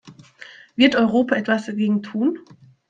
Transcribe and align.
Wird 0.75 0.95
Europa 0.95 1.35
etwas 1.35 1.67
dagegen 1.67 2.01
tun? 2.01 2.39